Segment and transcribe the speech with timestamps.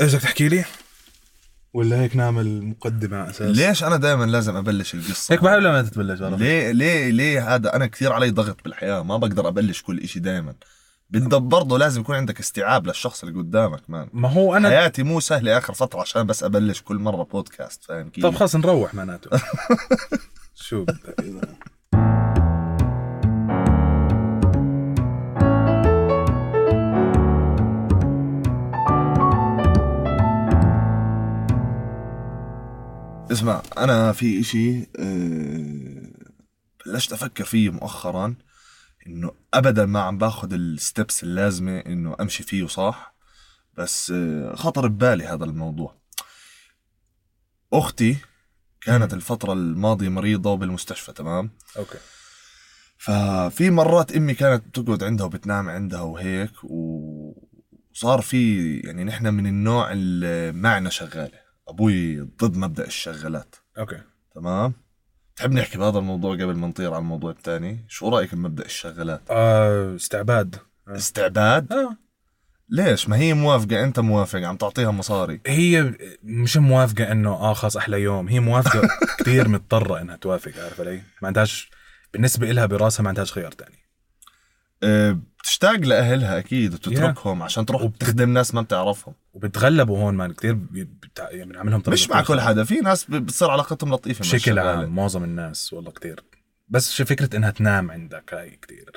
[0.00, 0.64] إيش بدك تحكي لي؟
[1.74, 5.82] ولا هيك نعمل مقدمة على أساس؟ ليش أنا دائما لازم أبلش القصة؟ هيك بحب لما
[5.82, 10.00] تتبلش عرفت؟ ليه ليه ليه هذا؟ أنا كثير علي ضغط بالحياة ما بقدر أبلش كل
[10.00, 10.54] إشي دائما
[11.10, 14.08] بدك برضه لازم يكون عندك استيعاب للشخص اللي قدامك مان.
[14.12, 18.10] ما هو أنا حياتي مو سهلة آخر فترة عشان بس أبلش كل مرة بودكاست فاهم
[18.10, 19.30] كيف؟ طب خلص نروح معناته.
[20.66, 21.75] شو بدك؟
[33.46, 34.86] اسمع أنا في إشي
[36.86, 38.34] بلشت أفكر فيه مؤخرا
[39.06, 43.14] إنه ابدا ما عم باخذ ال steps اللازمة إنه أمشي فيه صح
[43.74, 45.94] بس أه خطر ببالي هذا الموضوع.
[47.72, 48.16] أختي
[48.80, 51.98] كانت الفترة الماضية مريضة وبالمستشفى تمام؟ okay.
[52.98, 59.92] ففي مرات أمي كانت بتقعد عندها وبتنام عندها وهيك وصار في يعني نحن من النوع
[59.92, 61.45] اللي معنا شغالة.
[61.68, 64.00] أبوي ضد مبدأ الشغالات okay.
[64.34, 64.72] تمام؟
[65.36, 69.94] تحب نحكي بهذا الموضوع قبل ما نطير على الموضوع الثاني؟ شو رأيك بمبدأ الشغالات آه
[69.96, 70.56] استعباد.
[70.88, 71.96] استعباد؟ آه.
[72.68, 75.40] ليش؟ ما هي موافقة أنت موافق عم تعطيها مصاري.
[75.46, 78.28] هي مش موافقة إنه آه خلص أحلى يوم.
[78.28, 78.88] هي موافقة
[79.20, 81.70] كثير مضطرة إنها توافق عارف علي؟ ما عندهاش
[82.12, 83.78] بالنسبة إلها براسها ما عندهاش خيار تاني.
[84.82, 89.14] أه بتشتاق لأهلها أكيد وتتركهم عشان تروح وبت- تخدم ناس ما بتعرفهم.
[89.34, 91.30] وبتغلبوا هون مان كثير بتع...
[91.30, 94.58] يعني بنعملهم مش مع كل حدا في ناس بتصير علاقتهم لطيفة بشكل.
[94.58, 96.20] عام معظم الناس والله كثير
[96.68, 98.90] بس شو فكرة إنها تنام عندك؟ هاي كثير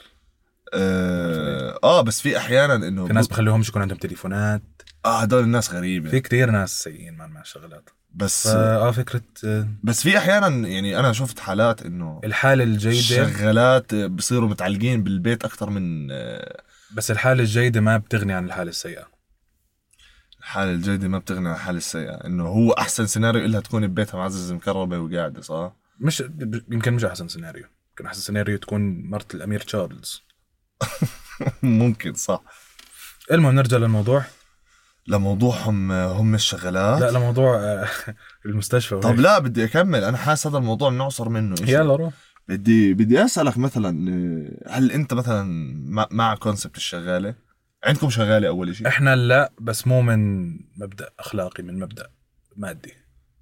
[0.74, 4.62] آه, آه بس في أحيانا إنه في ناس بخليهمش يكون عندهم تليفونات.
[5.06, 6.10] آه هدول الناس غريبة.
[6.10, 7.90] في كثير ناس سيئين مان مع الشغلات.
[8.16, 13.96] بس آه فكرة آه، بس في أحيانا يعني أنا شفت حالات إنه الحالة الجيدة الشغالات
[13.96, 19.08] بصيروا متعلقين بالبيت أكثر من آه، بس الحالة الجيدة ما بتغني عن الحالة السيئة.
[20.40, 24.56] الحالة الجيدة ما بتغني عن الحالة السيئة إنه هو أحسن سيناريو إلها تكون ببيتها معززة
[24.56, 26.24] مكرمة وقاعدة صح؟ مش
[26.72, 30.24] يمكن مش أحسن سيناريو يمكن أحسن سيناريو تكون مرت الأمير تشارلز.
[31.64, 32.42] ممكن صح.
[33.32, 34.24] المهم نرجع للموضوع.
[35.10, 37.02] لموضوعهم هم الشغالات.
[37.02, 37.88] لا لموضوع آه،
[38.46, 39.20] المستشفى طب وهيك.
[39.20, 40.04] لا بدي أكمل.
[40.04, 41.74] أنا حاسس هذا الموضوع بنعصر منه إشي.
[41.74, 42.14] يلا روح.
[42.48, 45.44] بدي بدي أسألك مثلا آه، هل أنت مثلا
[45.90, 47.36] مع, مع concept الشغالة؟
[47.84, 52.08] عندكم شغالة أول شيء إحنا لا بس مو من مبدأ أخلاقي من مبدأ
[52.56, 52.94] مادي.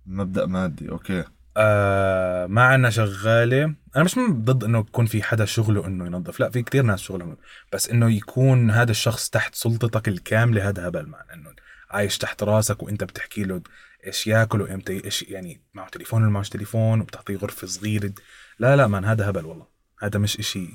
[0.06, 1.24] مبدأ مادي okay.
[1.58, 3.76] آه ما عنا شغالة.
[3.96, 7.38] أنا مش ضد إنه يكون في حدا شغله إنه ينظف لا في كتير ناس شغلهم
[7.74, 11.50] بس إنه يكون هذا الشخص تحت سلطتك الكاملة هذا هبل معنى إنه
[11.90, 13.62] عايش تحت راسك وأنت بتحكي له
[14.08, 18.14] إيش ياكل وإمتى إيش يعني معه تليفون ولا معه تليفون وبتعطيه غرفة صغيرة.
[18.60, 19.68] لا لا man هذا هبل والله.
[20.00, 20.68] هذا مش إشي.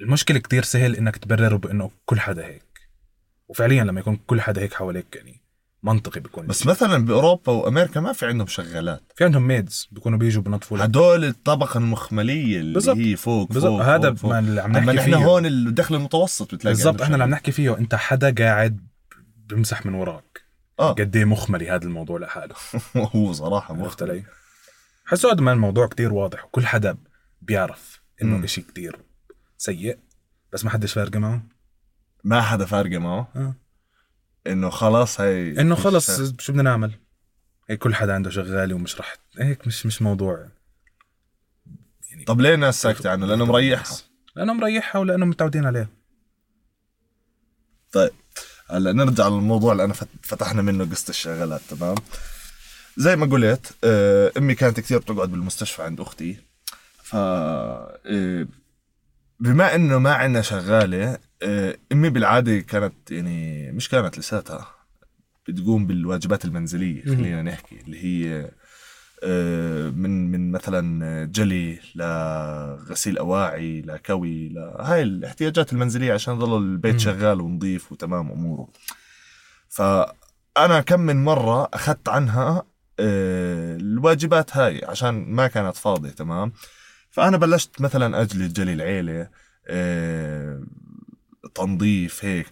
[0.00, 2.62] المشكلة كتير سهل إنك تبرره بإنه كل حدا هيك.
[3.48, 5.47] وفعليا لما يكون كل حدا هيك حواليك يعني
[5.82, 10.42] منطقي بيكون بس مثلا بأوروبا وأمريكا ما في عندهم شغالات في عندهم ميدز بيكونوا بيجوا
[10.42, 12.96] بنظفوا هدول الطبقة المخملية اللي بالضبط.
[12.96, 14.30] هي فوق بالضبط فوق هذا فوق.
[14.30, 17.30] ما اللي عم نحكي فيه هون الدخل المتوسط بتلاقي بالضبط إحنا اللي عم.
[17.30, 18.86] نحكي فيه أنت حدا قاعد
[19.48, 20.42] بمسح من وراك
[20.80, 22.54] آه قد إيه مخملي هذا الموضوع لحاله
[23.16, 24.24] هو صراحة عرفت مختلف علي؟
[25.06, 26.96] حسوا هذا ما الموضوع كتير واضح وكل حدا
[27.42, 28.00] بيعرف.
[28.22, 28.96] إنه إشي كتير
[29.58, 29.98] سيء
[30.52, 31.42] بس ما حدش فارقة معه
[32.24, 33.54] ما حدا فارقة معه آه.
[34.46, 36.92] إنه خلاص هي إنه خلص شو بدنا نعمل؟
[37.70, 40.48] هيك كل حدا عنده شغالة ومش رح هيك مش مش موضوع.
[42.10, 43.96] يعني طب ليه الناس ساكتة عنه؟ لأنه مريحها.
[44.36, 45.88] لأنه مريحها ولأنه متعودين عليه.
[47.92, 48.10] طيب
[48.70, 51.94] هلأ نرجع للموضوع اللي أنا فت- فتحنا منه قصة الشغلات تمام؟
[52.96, 56.36] زي ما قلت آه، أمي كانت كثير بتقعد بالمستشفى عند أختي.
[57.02, 58.46] ف آه،
[59.40, 61.18] بما إنه ما عندنا شغالة
[61.92, 64.68] أمي بالعادة كانت يعني مش كانت لساتها
[65.48, 67.04] بتقوم بالواجبات المنزلية.
[67.04, 68.50] خلينا نحكي اللي هي
[69.24, 77.00] آه، من من مثلا جلي لغسيل أواعي لكوي لهاي الاحتياجات المنزلية عشان يضل البيت.
[77.00, 78.68] شغال ونظيف وتمام أموره
[79.68, 82.62] فأنا كم من مرة أخذت عنها
[83.00, 86.52] آه، الواجبات هاي عشان ما كانت فاضية تمام
[87.10, 89.28] فأنا بلشت مثلا أجلي جلي العيلة
[89.66, 90.62] آه،
[91.58, 92.46] تنظيف هيك.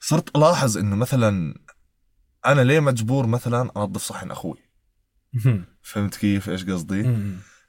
[0.00, 1.54] صرت ألاحظ إنه مثلا
[2.46, 4.58] أنا ليه مجبور مثلا أنظف صحن أخوي؟
[5.82, 7.16] فهمت كيف؟ إيش قصدي؟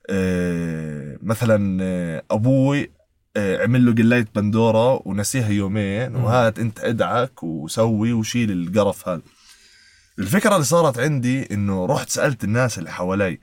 [0.10, 2.92] آه، مثلا آه، أبوي
[3.38, 6.16] آه، عمل له قلاية بندورة ونسيها يومين.
[6.16, 9.22] وهات أنت أدعك وسوي وشيل القرف هذا.
[10.20, 13.40] الفكرة اللي صارت عندي إنه رحت سألت الناس اللي حوالي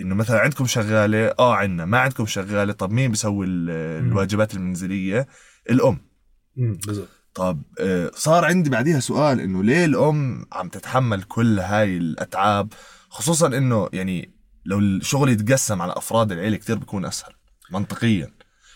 [0.00, 1.84] إنه مثلا عندكم شغالة؟ آه عندنا.
[1.84, 3.70] ما عندكم شغالة؟ طب مين بيسوي ال-
[4.06, 5.26] الواجبات المنزلية؟
[5.70, 6.11] الأم.
[6.56, 12.72] بالضبط طب آه، صار عندي بعديها سؤال إنه ليه الأم عم تتحمل كل هاي الأتعاب؟
[13.08, 14.34] خصوصا إنه يعني
[14.64, 17.32] لو الشغل يتقسم على أفراد العيلة كتير بيكون أسهل
[17.70, 18.30] منطقيا.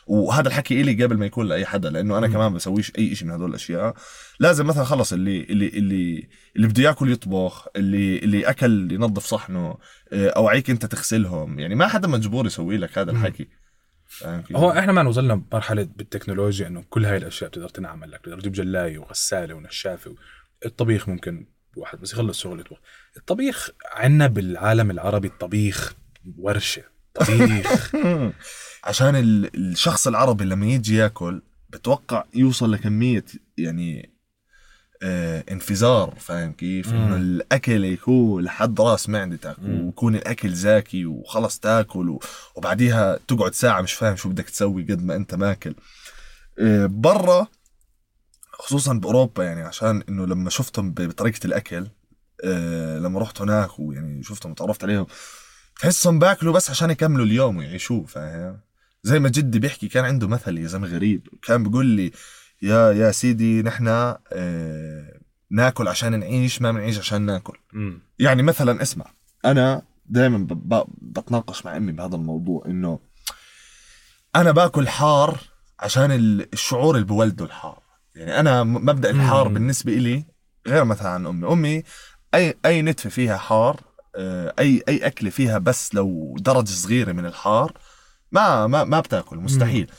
[0.06, 3.34] وهذا الحكي إلي قبل ما يكون لأي حدا لأنه أنا كمان بسويش أي شيء من
[3.34, 3.94] هدول الأشياء.
[4.40, 9.76] لازم مثلا خلص اللي اللي اللي اللي بده ياكل يطبخ اللي اللي أكل ينظف صحنه
[10.12, 11.58] آه، أوعيك أنت تغسلهم.
[11.58, 13.48] يعني ما حدا مجبور يسوي لك هذا الحكي.
[14.08, 18.40] فاهم؟ هو إحنا ما وصلنا بمرحله بالتكنولوجيا إنه كل هاي الأشياء بتقدر تنعمل لك بتقدر
[18.40, 20.14] تجيب جلاية وغسالة ونشافة
[20.66, 22.78] الطبيخ ممكن واحد بس يخلص شغل يطبخ
[23.16, 25.94] الطبيخ عندنا بالعالم العربي الطبيخ
[26.38, 26.82] ورشة
[27.14, 27.94] طبيخ
[28.84, 33.24] عشان ال- الشخص العربي لما يجي ياكل بتوقع يوصل لكمية
[33.58, 34.15] يعني
[35.02, 39.56] آه انفجار فاهم كيف؟ إنه الأكل يكون لحد راس معدتك.
[39.86, 42.20] ويكون الأكل زاكي وخلص تاكل و-
[42.54, 45.74] وبعديها تقعد ساعة مش فاهم شو بدك تسوي قد ما أنت ماكل.
[46.58, 47.46] آه برا
[48.52, 51.86] خصوصا بأوروبا يعني عشان إنه لما شفتهم ب- بطريقة الأكل
[52.44, 55.06] آه لما رحت هناك ويعني شفتهم وتعرفت عليهم
[55.80, 58.60] تحسهم باكلوا بس عشان يكملوا اليوم ويعيشوه فاهم
[59.02, 62.12] زي ما جدي بيحكي كان عنده مثل يا زلمة غريب كان بيقول لي
[62.62, 63.88] يا يا سيدي نحن
[64.32, 65.20] آه
[65.50, 67.58] ناكل عشان نعيش ما بنعيش عشان ناكل.
[67.72, 68.00] مم.
[68.18, 69.04] يعني مثلا اسمع
[69.44, 70.46] أنا دائما
[71.02, 72.98] بتناقش مع أمي بهذا الموضوع إنه
[74.36, 75.40] أنا باكل حار
[75.80, 77.82] عشان ال- الشعور اللي بولده الحار
[78.14, 79.54] يعني أنا م- مبدأ الحار مم.
[79.54, 80.24] بالنسبة إلي
[80.66, 81.48] غير مثلا عن أمي.
[81.52, 81.82] أمي
[82.34, 83.80] أي أي نتفة فيها حار
[84.16, 87.72] آه، أي أي أكلة فيها بس لو درجة صغيرة من الحار
[88.32, 89.90] ما ما ما بتاكل مستحيل.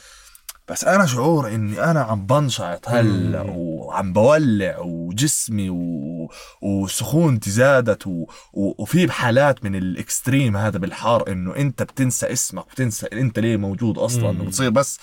[0.70, 3.40] بس أنا شعور إني أنا عم بنشعط هلا.
[3.48, 6.30] وعم بولع وجسمي و...
[6.62, 8.10] وسخونتي زادت و...
[8.52, 8.82] و...
[8.82, 14.42] وفي بحالات من الإكستريم هذا بالحار إنه أنت بتنسى اسمك بتنسى أنت ليه موجود أصلا.
[14.42, 14.98] وبتصير بس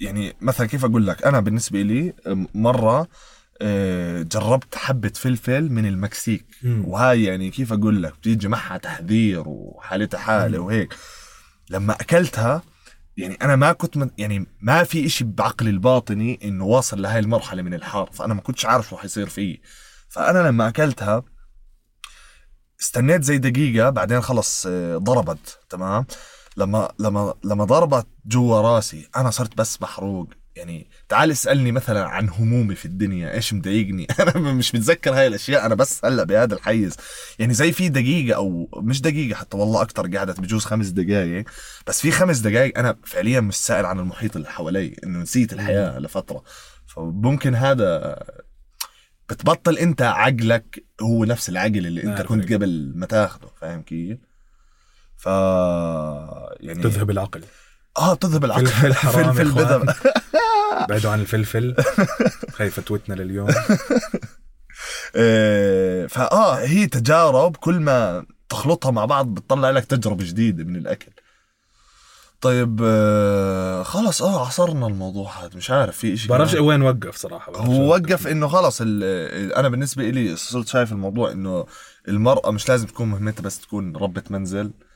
[0.00, 2.12] يعني مثلا كيف أقول لك أنا بالنسبة لي
[2.54, 3.08] مرة
[3.62, 6.84] آه، جربت حبة فلفل من المكسيك مم.
[6.86, 10.58] وهاي يعني كيف أقول لك بتيجي معها تحذير وحالتها حالة.
[10.58, 10.94] وهيك
[11.70, 12.62] لما أكلتها
[13.16, 17.62] يعني أنا ما كنت من يعني ما في إشي بعقلي الباطني إنه واصل لهي المرحلة
[17.62, 19.58] من الحار فأنا ما كنتش عارف شو حيصير فيه
[20.08, 21.22] فأنا لما أكلتها
[22.80, 26.06] استنيت زي دقيقة بعدين خلص آه، ضربت تمام؟
[26.56, 30.28] لما لما لما ضربت جوا راسي أنا صرت بس محروق.
[30.56, 35.66] يعني تعال اسألني مثلا عن همومي في الدنيا إيش مضايقني؟ أنا مش متذكر هاي الأشياء
[35.66, 36.96] أنا بس هلأ بهذا الحيز.
[37.38, 41.44] يعني زي في دقيقة أو مش دقيقة حتى والله أكثر قعدت بجوز خمس دقائق
[41.86, 45.98] بس في خمس دقائق أنا فعليا مش سائل عن المحيط اللي حوالي إنه نسيت الحياة
[45.98, 46.42] لفترة.
[46.86, 48.16] فممكن هذا
[49.28, 52.52] بتبطل أنت عقلك هو نفس العقل اللي أنت عارف كنت عليك.
[52.52, 54.18] قبل ما تاخده فاهم كيف؟
[55.16, 55.26] ف
[56.60, 57.44] يعني تذهب العقل
[57.98, 59.54] آه بتذهب العقل فلفل حرام فلفل.
[59.54, 59.94] بذهب
[60.88, 61.74] بعدوا عن الفلفل.
[62.60, 63.48] هاي فتوتنا لليوم.
[65.16, 71.12] آه، فاه هي تجارب كل ما تخلطها مع بعض بتطلع لك تجربة جديدة من الأكل.
[72.40, 75.50] طيب آه، خلص آه عصرنا الموضوع هذا.
[75.56, 78.26] مش عارف في شيء بعرفش وين وقف صراحة هو وقف.
[78.26, 81.66] إنه خلص أنا بالنسبة لي صرت شايف الموضوع إنه
[82.08, 84.66] المرأة مش لازم تكون مهمتها بس تكون ربة منزل.
[84.66, 84.93] آه،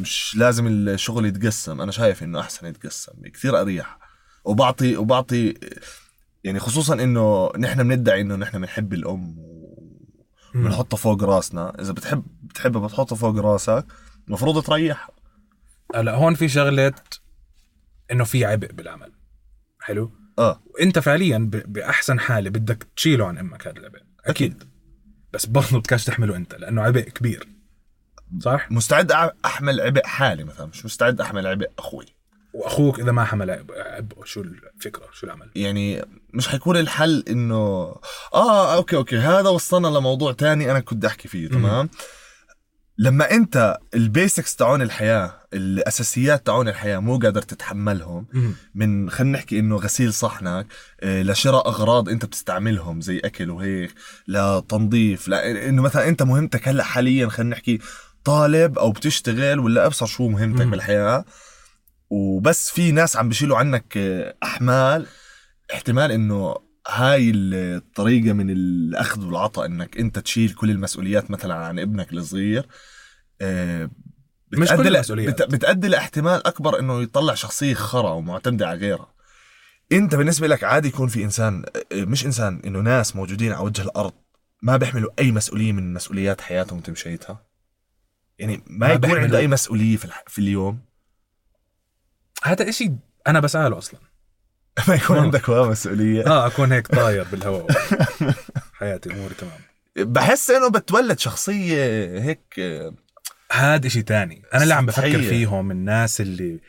[0.00, 1.80] مش لازم الشغل يتقسم.
[1.80, 3.12] أنا شايف إنه أحسن يتقسم.
[3.34, 3.98] كثير أريح.
[4.44, 5.54] وبعطي وبعطي
[6.44, 9.38] يعني خصوصا إنه نحن بندعي إنه نحن بنحب الأم.
[10.54, 11.80] وبنحطها فوق راسنا.
[11.80, 13.86] إذا بتحب بتحبها بتحطها فوق راسك
[14.28, 15.10] المفروض تريحها
[15.94, 16.94] هلأ هون في شغلة
[18.12, 19.12] إنه في عبء بالعمل.
[19.80, 20.62] حلو؟ آه.
[20.74, 23.98] وانت فعليا ب- بأحسن حالة بدك تشيله عن أمك هذا العبء.
[24.26, 24.64] أكيد.
[25.32, 27.48] بس برضه بدكش تحمله أنت لأنه عبء كبير.
[28.40, 29.12] صح؟ مستعد
[29.44, 32.06] أحمل عبء حالي مثلا مش مستعد أحمل عبء أخوي.
[32.54, 36.04] وأخوك إذا ما حمل عبء شو الفكرة؟ شو العمل؟ يعني
[36.34, 37.94] مش حيكون الحل إنه
[38.34, 41.88] آه okay okay هذا وصلنا لموضوع تاني أنا كنت أحكي فيه تمام؟
[42.98, 48.26] لما أنت ال basics تاعون الحياة الأساسيات تاعون الحياة مو قادر تتحملهم.
[48.74, 50.66] من خلينا نحكي إنه غسيل صحنك
[51.00, 53.94] آه، لشراء أغراض أنت بتستعملهم زي أكل وهيك
[54.28, 57.78] لتنظيف لا إنه مثلا أنت مهمتك هلأ حاليا خلينا نحكي
[58.28, 60.70] طالب أو بتشتغل ولا أبصر شو مهمتك مم.
[60.70, 61.24] بالحياة
[62.10, 63.98] وبس في ناس عم بيشيلوا عنك
[64.42, 65.06] أحمال
[65.74, 66.56] احتمال إنه
[66.88, 72.66] هاي الطريقة من الأخذ والعطاء إنك أنت تشيل كل المسؤوليات مثلا عن ابنك الصغير
[73.40, 73.90] آه،
[74.52, 75.42] مش كل المسؤوليات.
[75.42, 79.14] بت- بتأدي لإحتمال أكبر إنه يطلع شخصية خرا ومعتمدة على غيرها
[79.92, 83.82] أنت بالنسبة لك عادي يكون في إنسان آه، مش إنسان إنه ناس موجودين على وجه
[83.82, 84.12] الأرض
[84.62, 87.47] ما بيحملوا أي مسؤولية من مسؤوليات حياتهم تمشيتها
[88.38, 89.18] يعني ما, ما يكون.
[89.18, 90.80] عنده أي مسؤولية في, الح- في اليوم.
[92.42, 92.92] هذا إشي
[93.26, 94.00] أنا بسأله أصلا.
[94.88, 96.26] ما يكون عندك هواء مسؤولية.
[96.26, 97.66] آه أكون هيك طاير بالهواء.
[98.72, 100.12] حياتي أموري تمام.
[100.12, 102.54] بحس إنه بتولد شخصية هيك
[103.52, 105.22] هاد إشي تاني أنا اللي عم بفكر.
[105.22, 106.60] فيهم الناس اللي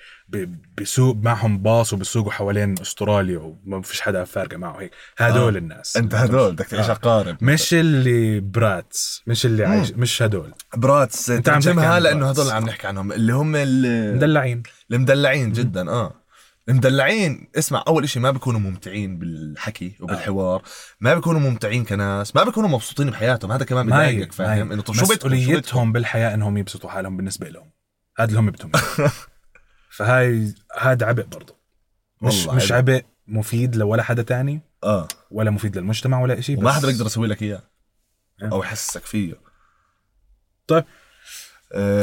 [0.78, 5.60] بسوق معهم باص وبسوقوا حوالين أستراليا وما فيش حدا فارقة معه هيك هدول آه.
[5.60, 6.92] الناس أنت هدول بدك تعيش آه.
[6.92, 12.30] أقارب مش اللي brats مش اللي عايش مش هدول brats أنت عم عن لأنه.
[12.30, 16.14] هدول عم نحكي عنهم اللي هم ال- مدلعين المدلعين جدا آه
[16.70, 20.04] المدلعين اسمع أول إشي ما بيكونوا ممتعين بالحكي آه.
[20.04, 20.64] وبالحوار
[21.00, 24.74] ما بيكونوا ممتعين كناس ما بيكونوا مبسوطين بحياتهم هذا كمان ما بضايقك فاهم ما.
[24.74, 27.72] إنه طب شو مسؤوليتهم بالحياة إنهم يبسطوا حالهم بالنسبة لهم
[28.18, 28.72] هذا اللي هم بدهم.
[29.98, 31.56] فهاي هذا عبء برضه
[32.22, 33.04] مش والله مش عبء.
[33.28, 37.42] مفيد لولا حدا تاني آه ولا مفيد للمجتمع ولا شيء وما حدا بيقدر يسوي لك
[37.42, 37.62] إياه
[38.42, 38.50] آه.
[38.52, 39.34] أو يحسسك فيه
[40.68, 40.84] طيب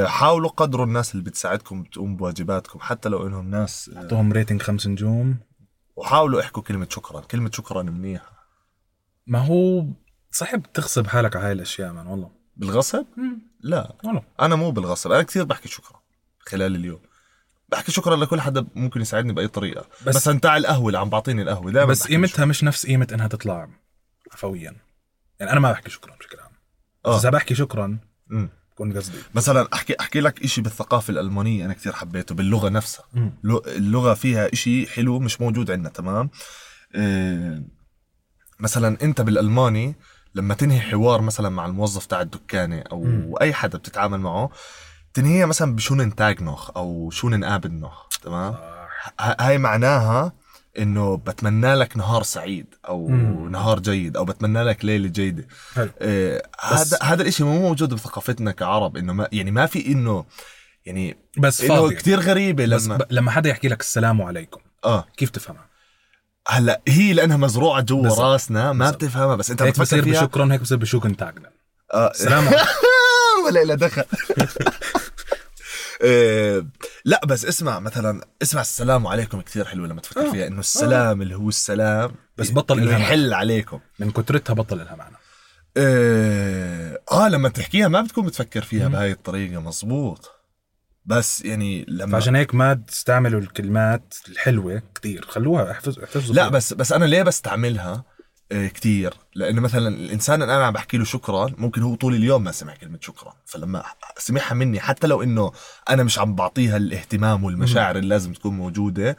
[0.07, 4.87] حاولوا قدروا الناس اللي بتساعدكم تقوم بواجباتكم حتى لو إنهم ناس آه، أعطوهم rating خمس
[4.87, 5.37] نجوم.
[5.97, 8.33] وحاولوا احكوا كلمة شكرا كلمة شكرا منيحة.
[9.27, 9.87] ما هو
[10.31, 12.31] صعب تغصب حالك على هاي الأشياء man والله.
[12.57, 13.05] بالغصب؟
[13.61, 13.97] لا.
[14.05, 14.23] والله.
[14.41, 16.01] أنا مو بالغصب أنا كثير بحكي شكرا
[16.39, 17.01] خلال اليوم.
[17.69, 19.81] بحكي شكرا لكل حدا ممكن يساعدني بأي طريقة.
[20.01, 23.07] بس- بس مثلا تاع القهوة اللي عم بعطيني القهوة دائما بس قيمتها مش نفس قيمة
[23.13, 23.69] إنها تطلع
[24.33, 24.77] عفويا
[25.41, 26.53] يعني أنا ما بحكي شكرا بشكل عام.
[27.07, 27.15] آه.
[27.17, 28.49] بس إذا بحكي شكرا مم.
[28.77, 29.19] بكون قصدي.
[29.35, 33.05] مثلا أحكي أحكي لك إشي بالثقافة الألمانية أنا كثير حبيته باللغة نفسها.
[33.67, 36.31] اللغة فيها إشي حلو مش موجود عندنا تمام؟
[36.95, 37.65] إيه
[38.61, 39.95] مثلا أنت بالألماني
[40.35, 43.35] لما تنهي حوار مثلا مع الموظف تاع الدكانة أو مم.
[43.41, 44.51] أي حدا بتتعامل معه
[45.15, 48.55] تنهيها مثلا بشونن تاج نوخ أو شونن ابد نوخ تمام؟
[49.21, 50.33] هاي معناها
[50.79, 53.49] إنه بتمنى لك نهار سعيد أو مم.
[53.53, 56.43] نهار جيد أو بتمنى لك ليلة جيدة حلو إيه
[56.73, 60.25] بس- هذا هذا الإشي مو موجود بثقافتنا كعرب إنه ما يعني ما في انه
[60.87, 63.03] يعني بس إنه كثير غريبة بس لما ب...
[63.11, 65.67] لما حدا يحكي لك السلام عليكم آه كيف تفهمها؟
[66.49, 68.09] هلأ هي لأنها مزروعة جوا.
[68.33, 69.05] راسنا ما بالضبط.
[69.05, 71.51] بتفهمها بس أنت هيك بصير بشكرا هيك بصير بشوكن تاجنا
[71.95, 72.65] آه السلام عليكم
[73.47, 74.05] ولا إلى دخل
[76.03, 76.67] إيه،
[77.05, 80.31] لا بس اسمع مثلا اسمع السلام عليكم كثير حلوة لما تفكر آه.
[80.33, 84.97] فيها إنه السلام اللي هو السلام بس بطل إنه يحل عليكم من كترتها بطل لها
[84.97, 85.17] معنى
[85.77, 88.93] إيه، آه لما تحكيها ما بتكون بتفكر فيها مم.
[88.93, 90.31] بهاي الطريقة مزبوط
[91.05, 96.51] بس يعني لما فعشان هيك ما تستعملوا الكلمات الحلوة كثير خلوها احفظ احفظوا لا فيها.
[96.51, 98.05] بس بس أنا ليه بستعملها آه،
[98.51, 99.15] كتير.
[99.35, 102.75] لأنه مثلا الإنسان اللي أنا عم بحكي له شكرا ممكن هو طول اليوم ما سمع
[102.75, 103.33] كلمة شكرا.
[103.47, 103.85] فلما
[104.19, 105.53] سمعها مني حتى لو إنه
[105.91, 109.17] أنا مش عم بعطيها الاهتمام والمشاعر اللي لازم تكون موجودة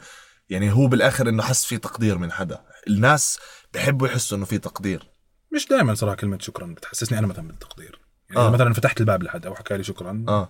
[0.50, 2.60] يعني هو بالآخر إنه حس في تقدير من حدا.
[2.88, 3.38] الناس
[3.74, 5.10] بحبوا يحسوا إنه في تقدير.
[5.54, 8.00] مش دائما صراحة كلمة شكرا بتحسسني أنا مثلا بالتقدير.
[8.28, 8.48] يعني آه.
[8.48, 8.50] آه.
[8.50, 10.24] مثلا فتحت الباب لحد أو حكى لي شكرا.
[10.28, 10.48] آه.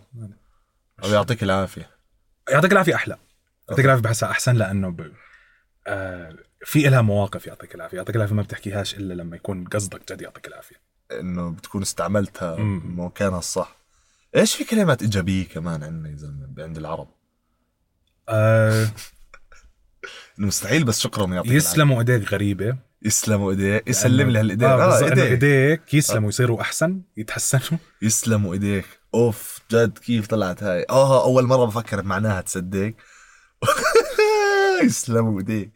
[1.05, 1.91] أو يعطيك العافية.
[2.51, 3.17] يعطيك العافية أحلى.
[3.69, 5.13] يعطيك العافية بحسها أحسن لأنه ب...
[5.87, 7.97] آه في إلها مواقف يعطيك العافية.
[7.97, 10.77] يعطيك العافية ما بتحكيهاش إلا لما يكون قصدك جد يعطيك العافية.
[11.13, 12.81] إنه بتكون استعملتها مم.
[12.81, 13.77] بمكانها الصح.
[14.37, 17.09] إيش في كلمات إيجابية كمان عندنا يا زلمه عند العرب؟
[18.29, 18.89] آه
[20.39, 21.57] مستحيل بس شكرا يعطيك العافية.
[21.57, 22.77] يسلموا إيديك غريبة.
[23.03, 25.25] يسلموا ايديك يسلم لي هالايدين آه آه, إنه إيديك.
[25.45, 27.81] إيديك يسلموا يصيروا أحسن يتحسنوا.
[28.03, 28.85] يسلموا إيديك.
[29.15, 30.87] أوف جد كيف طلعت هاي.
[30.91, 32.95] آه أول مرة بفكر بمعناها تصدق.
[34.85, 35.71] يسلموا إيديك.